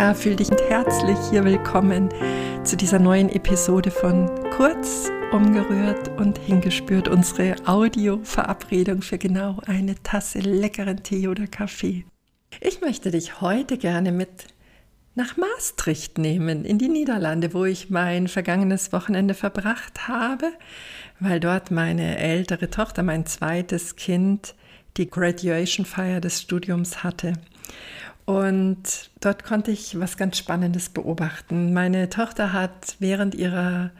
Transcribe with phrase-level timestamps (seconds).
[0.00, 2.08] Ja, fühl dich herzlich hier willkommen
[2.64, 7.06] zu dieser neuen Episode von Kurz, umgerührt und hingespürt.
[7.06, 12.06] Unsere Audio-Verabredung für genau eine Tasse leckeren Tee oder Kaffee.
[12.62, 14.46] Ich möchte dich heute gerne mit
[15.16, 20.50] nach Maastricht nehmen, in die Niederlande, wo ich mein vergangenes Wochenende verbracht habe,
[21.18, 24.54] weil dort meine ältere Tochter, mein zweites Kind,
[24.96, 27.34] die Graduation Feier des Studiums hatte.
[28.30, 31.72] Und dort konnte ich was ganz Spannendes beobachten.
[31.72, 33.90] Meine Tochter hat während ihrer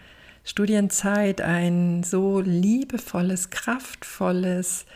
[0.44, 4.86] Studienzeit ein so liebevolles, kraftvolles,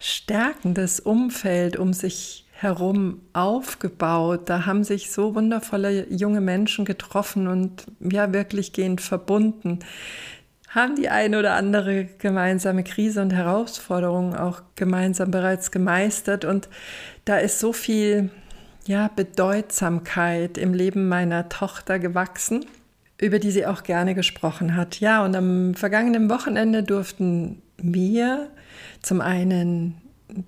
[0.00, 4.48] stärkendes Umfeld um sich herum aufgebaut.
[4.48, 9.78] Da haben sich so wundervolle junge Menschen getroffen und ja wirklich gehend verbunden.
[10.70, 16.44] Haben die eine oder andere gemeinsame Krise und Herausforderung auch gemeinsam bereits gemeistert.
[16.44, 16.68] Und
[17.24, 18.30] da ist so viel
[18.86, 22.64] ja, Bedeutsamkeit im Leben meiner Tochter gewachsen,
[23.18, 25.00] über die sie auch gerne gesprochen hat.
[25.00, 28.50] Ja, und am vergangenen Wochenende durften wir
[29.00, 29.94] zum einen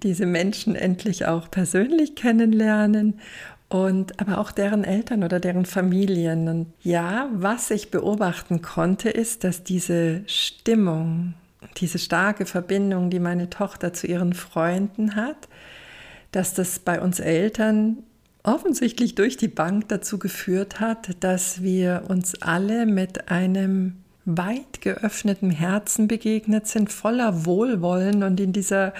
[0.02, 3.20] diese Menschen endlich auch persönlich kennenlernen
[3.68, 6.48] und aber auch deren Eltern oder deren Familien.
[6.48, 11.34] Und ja, was ich beobachten konnte, ist, dass diese Stimmung,
[11.76, 15.48] diese starke Verbindung, die meine Tochter zu ihren Freunden hat,
[16.32, 17.98] dass das bei uns Eltern
[18.44, 25.50] offensichtlich durch die Bank dazu geführt hat, dass wir uns alle mit einem weit geöffneten
[25.50, 28.94] Herzen begegnet sind, voller Wohlwollen und in dieser,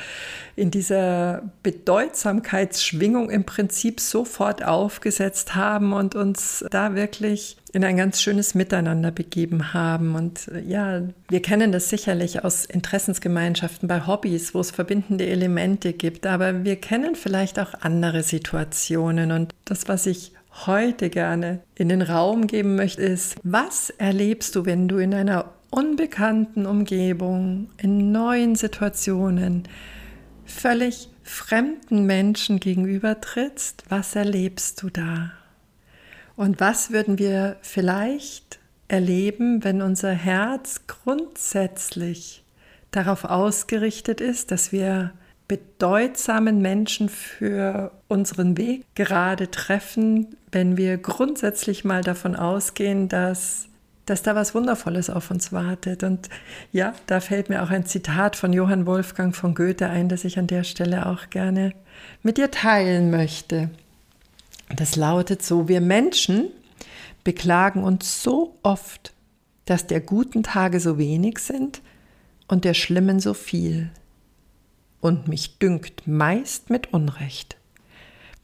[0.55, 8.22] in dieser Bedeutsamkeitsschwingung im Prinzip sofort aufgesetzt haben und uns da wirklich in ein ganz
[8.22, 10.14] schönes Miteinander begeben haben.
[10.14, 15.92] Und äh, ja, wir kennen das sicherlich aus Interessensgemeinschaften bei Hobbys, wo es verbindende Elemente
[15.92, 19.33] gibt, aber wir kennen vielleicht auch andere Situationen.
[19.33, 20.33] Und das, was ich
[20.66, 25.53] heute gerne in den Raum geben möchte, ist, was erlebst du, wenn du in einer
[25.70, 29.65] unbekannten Umgebung, in neuen Situationen,
[30.44, 33.84] völlig fremden Menschen gegenübertrittst?
[33.88, 35.32] Was erlebst du da?
[36.37, 42.44] Und was würden wir vielleicht erleben, wenn unser Herz grundsätzlich
[42.91, 45.12] darauf ausgerichtet ist, dass wir
[45.48, 53.66] bedeutsamen Menschen für unseren Weg gerade treffen, wenn wir grundsätzlich mal davon ausgehen, dass,
[54.06, 56.04] dass da was Wundervolles auf uns wartet.
[56.04, 56.28] Und
[56.72, 60.38] ja, da fällt mir auch ein Zitat von Johann Wolfgang von Goethe ein, das ich
[60.38, 61.72] an der Stelle auch gerne
[62.22, 63.69] mit dir teilen möchte.
[64.75, 66.50] Das lautet so, wir Menschen
[67.25, 69.12] beklagen uns so oft,
[69.65, 71.81] dass der guten Tage so wenig sind
[72.48, 73.91] und der schlimmen so viel
[75.00, 77.56] und mich dünkt meist mit Unrecht.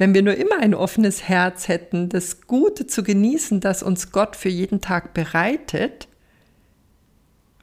[0.01, 4.35] Wenn wir nur immer ein offenes Herz hätten, das Gute zu genießen, das uns Gott
[4.35, 6.09] für jeden Tag bereitet,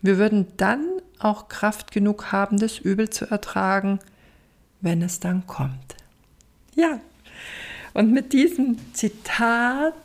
[0.03, 0.85] wir würden dann
[1.17, 3.97] auch Kraft genug haben, das Übel zu ertragen,
[4.81, 5.95] wenn es dann kommt.
[6.75, 6.99] Ja,
[7.95, 9.95] und mit diesem Zitat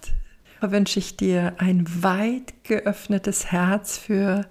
[0.62, 4.46] wünsche ich dir ein weit geöffnetes Herz für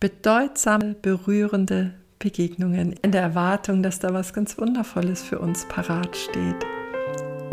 [0.00, 6.66] bedeutsame, berührende Begegnungen in der Erwartung, dass da was ganz Wundervolles für uns parat steht.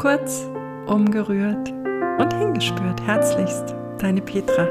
[0.02, 0.50] Kurz,
[0.88, 3.00] umgerührt und hingespürt.
[3.06, 4.68] Herzlichst, deine Petra.